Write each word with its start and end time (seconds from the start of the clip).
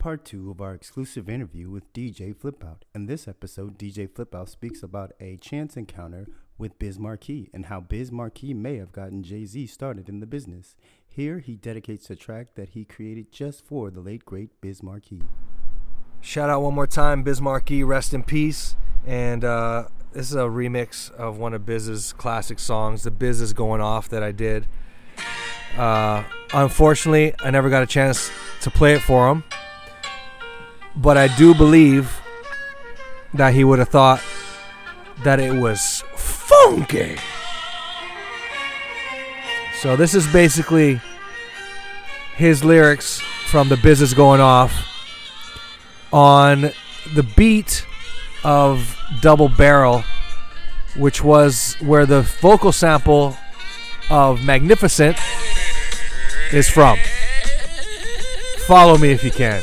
part 0.00 0.24
two 0.24 0.50
of 0.50 0.62
our 0.62 0.72
exclusive 0.72 1.28
interview 1.28 1.68
with 1.68 1.92
DJ 1.92 2.34
Flipout. 2.34 2.78
In 2.94 3.04
this 3.04 3.28
episode, 3.28 3.78
DJ 3.78 4.08
Flipout 4.08 4.48
speaks 4.48 4.82
about 4.82 5.12
a 5.20 5.36
chance 5.36 5.76
encounter 5.76 6.26
with 6.56 6.78
Biz 6.78 6.98
Markie 6.98 7.50
and 7.52 7.66
how 7.66 7.80
Biz 7.80 8.10
Markie 8.10 8.54
may 8.54 8.78
have 8.78 8.92
gotten 8.92 9.22
Jay 9.22 9.44
Z 9.44 9.66
started 9.66 10.08
in 10.08 10.20
the 10.20 10.26
business. 10.26 10.74
Here, 11.06 11.38
he 11.40 11.54
dedicates 11.54 12.08
a 12.08 12.16
track 12.16 12.54
that 12.54 12.70
he 12.70 12.86
created 12.86 13.30
just 13.30 13.66
for 13.66 13.90
the 13.90 14.00
late 14.00 14.24
great 14.24 14.62
Biz 14.62 14.82
Markie. 14.82 15.22
Shout 16.22 16.48
out 16.48 16.62
one 16.62 16.74
more 16.74 16.86
time, 16.86 17.22
Biz 17.22 17.42
Markie, 17.42 17.84
rest 17.84 18.14
in 18.14 18.22
peace. 18.22 18.76
And 19.06 19.44
uh, 19.44 19.88
this 20.12 20.30
is 20.30 20.34
a 20.34 20.44
remix 20.44 21.10
of 21.12 21.36
one 21.36 21.52
of 21.52 21.66
Biz's 21.66 22.14
classic 22.14 22.58
songs, 22.58 23.02
The 23.02 23.10
Biz 23.10 23.42
is 23.42 23.52
Going 23.52 23.82
Off, 23.82 24.08
that 24.08 24.22
I 24.22 24.32
did. 24.32 24.66
Uh, 25.76 26.24
unfortunately, 26.54 27.34
I 27.40 27.50
never 27.50 27.68
got 27.68 27.82
a 27.82 27.86
chance 27.86 28.30
to 28.62 28.70
play 28.70 28.94
it 28.94 29.02
for 29.02 29.30
him 29.30 29.44
but 30.96 31.16
I 31.16 31.28
do 31.36 31.54
believe 31.54 32.20
that 33.34 33.54
he 33.54 33.64
would 33.64 33.78
have 33.78 33.88
thought 33.88 34.22
that 35.22 35.38
it 35.40 35.52
was 35.52 36.02
funky. 36.16 37.16
So 39.80 39.96
this 39.96 40.14
is 40.14 40.30
basically 40.32 41.00
his 42.36 42.64
lyrics 42.64 43.20
from 43.46 43.68
The 43.68 43.76
Biz 43.76 44.02
is 44.02 44.14
Going 44.14 44.40
Off 44.40 44.72
on 46.12 46.70
the 47.14 47.22
beat 47.36 47.86
of 48.44 48.98
Double 49.20 49.48
Barrel, 49.48 50.04
which 50.96 51.22
was 51.22 51.76
where 51.80 52.06
the 52.06 52.22
vocal 52.22 52.72
sample 52.72 53.36
of 54.10 54.44
Magnificent 54.44 55.16
is 56.52 56.68
from. 56.68 56.98
Follow 58.66 58.98
me 58.98 59.10
if 59.10 59.22
you 59.22 59.30
can. 59.30 59.62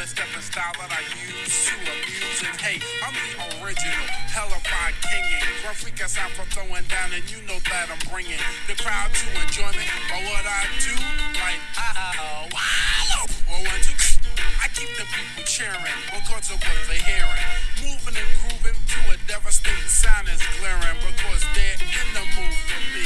the 0.00 0.06
stepping 0.08 0.40
style 0.40 0.72
that 0.80 0.88
I 0.88 1.04
use 1.12 1.68
to 1.68 1.76
amuse 1.76 2.40
and 2.40 2.56
hate. 2.56 2.80
I'm 3.04 3.12
the 3.12 3.60
original, 3.60 4.00
hellified 4.32 4.96
kinging. 5.04 5.44
Rough 5.60 5.84
freak 5.84 6.00
aside 6.00 6.32
from 6.32 6.48
throwing 6.48 6.88
down, 6.88 7.12
and 7.12 7.20
you 7.28 7.44
know 7.44 7.60
that 7.68 7.92
I'm 7.92 8.00
bringing 8.08 8.40
the 8.64 8.80
crowd 8.80 9.12
to 9.12 9.26
enjoyment. 9.44 9.84
But 10.08 10.24
what 10.24 10.48
I 10.48 10.64
do, 10.80 10.96
like, 11.36 11.60
oh, 11.76 12.48
uh, 12.48 12.48
wow, 12.48 13.28
I 13.60 14.66
keep 14.72 14.88
the 14.96 15.04
people 15.04 15.44
cheering 15.44 16.00
because 16.16 16.48
of 16.48 16.56
what 16.64 16.80
they're 16.88 17.04
hearing. 17.04 17.48
Moving 17.84 18.16
and 18.16 18.30
grooving 18.40 18.80
to 18.80 19.00
a 19.12 19.20
devastating 19.28 19.84
sound 19.84 20.32
is 20.32 20.40
glaring 20.56 20.96
because 21.04 21.44
they're 21.52 21.76
in 21.76 22.08
the 22.16 22.24
mood 22.40 22.56
for 22.56 22.80
me. 22.96 23.04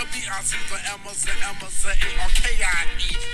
The 0.00 0.08
B-I-C, 0.08 0.56
the 0.72 0.80
M's, 0.96 1.28
the 1.28 1.36
M's, 1.60 1.76
the 1.84 1.92
A-R-K-I-E 1.92 3.31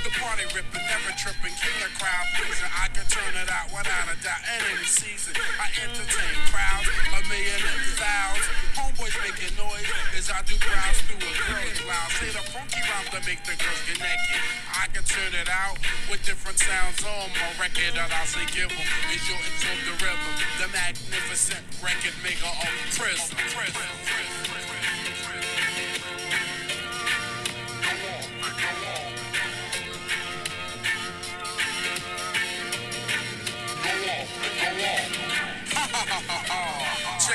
ripping, 0.58 0.86
never 0.90 1.14
tripping, 1.14 1.54
killer 1.54 1.92
crowd 2.02 2.26
pleaser. 2.34 2.66
I 2.66 2.90
can 2.90 3.06
turn 3.06 3.30
it 3.38 3.46
out 3.46 3.70
without 3.70 4.10
a 4.10 4.16
doubt 4.18 4.42
at 4.42 4.58
any 4.66 4.82
season. 4.82 5.38
I 5.38 5.70
entertain 5.86 6.34
crowds, 6.50 6.90
a 7.14 7.20
million 7.30 7.62
and 7.62 7.82
thousands. 7.94 8.50
Homeboys 8.74 9.14
making 9.22 9.54
noise 9.54 9.86
as 10.18 10.26
I 10.34 10.42
do 10.42 10.58
browse 10.58 10.98
through 11.06 11.22
a 11.22 11.32
girl's 11.46 11.78
loud. 11.86 12.10
Say 12.18 12.34
the 12.34 12.42
funky 12.50 12.82
rhymes 12.82 13.10
that 13.14 13.22
make 13.22 13.42
the 13.46 13.54
girls 13.54 13.82
get 13.86 14.02
naked. 14.02 14.42
I 14.74 14.90
can 14.90 15.06
turn 15.06 15.30
it 15.38 15.46
out 15.46 15.78
with 16.10 16.26
different 16.26 16.58
sounds 16.58 17.06
on 17.06 17.30
my 17.38 17.50
record 17.62 17.94
that 17.94 18.10
I'll 18.10 18.26
say 18.26 18.42
give 18.50 18.74
them. 18.74 18.88
Is 19.14 19.22
you'll 19.30 19.38
the 19.86 19.94
rhythm, 20.02 20.34
the 20.58 20.68
magnificent 20.74 21.62
record 21.78 22.18
maker 22.26 22.50
of 22.50 22.72
prison. 22.98 23.38
prison, 23.54 23.86
prison. 24.02 24.37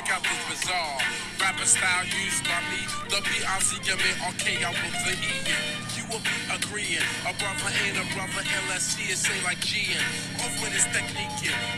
check 0.04 0.16
out 0.16 0.24
this 0.24 0.60
bizarre 0.60 1.00
rapper 1.40 1.66
style 1.66 2.06
used 2.06 2.44
by 2.44 2.60
me. 2.72 2.82
The 3.10 3.20
Beyonce 3.24 3.80
give 3.84 3.98
me 3.98 4.12
okay, 4.32 4.64
I 4.64 4.72
will 4.72 4.96
the 5.06 5.16
E. 5.16 5.36
You 5.96 6.04
will 6.12 6.24
be 6.24 6.38
agreeing. 6.52 7.04
A 7.28 7.34
brother 7.40 7.72
ain't 7.84 7.98
a 7.98 8.06
brother 8.16 8.44
unless 8.44 8.96
she 8.96 9.12
is 9.12 9.20
say 9.20 9.36
like 9.44 9.60
Gian. 9.60 10.00
Off 10.44 10.56
with 10.60 10.74
his 10.74 10.88
technique, 10.92 11.32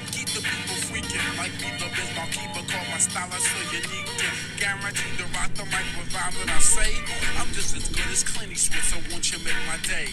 keep 0.09 0.29
the 0.33 0.41
people 0.41 0.77
freaking. 0.89 1.21
Like 1.37 1.53
me, 1.61 1.69
the 1.77 1.89
biz 1.93 2.09
keeper 2.33 2.63
call 2.65 2.85
my 2.89 2.97
style 2.97 3.29
so 3.31 3.59
unique. 3.69 4.09
Guaranteed 4.57 5.17
to 5.21 5.25
rock 5.37 5.51
the 5.53 5.65
mic 5.69 5.85
with 5.97 6.09
rhyme 6.13 6.33
when 6.39 6.49
I 6.49 6.59
say. 6.59 6.91
I'm 7.37 7.49
just 7.53 7.75
as 7.75 7.89
good 7.89 8.09
as 8.09 8.23
Clint 8.23 8.51
Eastwood, 8.51 8.85
so 8.85 8.97
won't 9.11 9.25
you 9.29 9.37
make 9.45 9.59
my 9.69 9.77
day? 9.85 10.09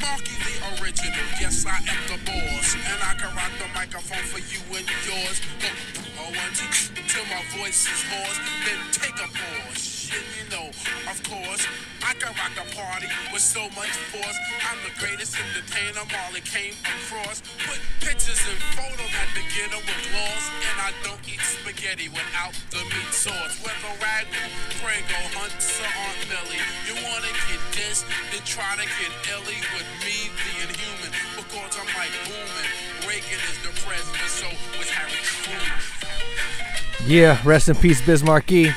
Marky 0.00 0.36
the 0.44 0.54
original, 0.80 1.26
yes 1.40 1.64
I 1.64 1.80
am 1.80 2.02
the 2.12 2.18
boss, 2.28 2.74
and 2.74 3.00
I 3.00 3.14
can 3.16 3.32
rock 3.32 3.52
the 3.56 3.68
microphone 3.72 4.24
for 4.28 4.42
you 4.52 4.60
and 4.74 4.86
yours. 5.06 5.40
Look, 5.62 6.03
I 6.14 6.30
want 6.30 6.54
till 7.08 7.26
my 7.26 7.42
voice 7.58 7.86
is 7.90 8.02
hoarse, 8.10 8.38
then 8.66 8.78
take 8.92 9.18
a 9.18 9.28
pause. 9.28 9.82
Shit, 9.82 10.22
you 10.36 10.46
know, 10.52 10.68
of 11.10 11.18
course, 11.24 11.66
I 12.04 12.12
can 12.14 12.30
rock 12.38 12.54
a 12.60 12.66
party 12.76 13.08
with 13.32 13.42
so 13.42 13.66
much 13.74 13.90
force. 14.12 14.38
I'm 14.62 14.78
the 14.84 14.94
greatest 15.00 15.34
entertainer 15.34 16.04
Molly 16.12 16.44
came 16.44 16.76
across. 16.84 17.40
Put 17.66 17.80
pictures 18.04 18.38
and 18.46 18.60
photos 18.76 19.10
at 19.16 19.30
the 19.32 19.42
ghetto 19.50 19.80
with 19.80 20.02
gloss, 20.12 20.44
and 20.70 20.76
I 20.86 20.90
don't 21.02 21.22
eat 21.26 21.40
spaghetti 21.42 22.12
without 22.12 22.54
the 22.70 22.84
meat 22.84 23.10
sauce. 23.10 23.58
Whether 23.64 23.94
ragu, 23.98 24.44
Pringle, 24.84 25.26
Hunts, 25.34 25.80
or 25.80 25.88
Aunt 25.88 26.20
Millie, 26.30 26.62
you 26.86 26.94
wanna 27.00 27.32
get 27.48 27.62
this, 27.72 28.04
then 28.30 28.44
try 28.44 28.76
to 28.76 28.86
get 28.86 29.12
illy 29.34 29.58
with 29.72 29.88
me 30.04 30.30
being 30.36 30.70
human, 30.78 31.10
because 31.38 31.74
I'm 31.74 31.90
like 31.96 32.14
booming. 32.28 32.70
Reagan 33.08 33.40
is 33.50 33.58
the 33.64 33.72
president, 33.82 34.30
so 34.30 34.48
was 34.78 34.90
Harry. 34.90 35.13
Yeah, 37.06 37.38
rest 37.44 37.68
in 37.68 37.76
peace, 37.76 38.00
Biz 38.00 38.24
Markie. 38.24 38.72